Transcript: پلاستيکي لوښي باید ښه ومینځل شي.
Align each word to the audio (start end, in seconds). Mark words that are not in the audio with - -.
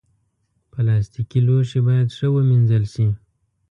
پلاستيکي 0.71 1.39
لوښي 1.47 1.79
باید 1.87 2.07
ښه 2.17 2.27
ومینځل 2.31 2.83
شي. 2.93 3.07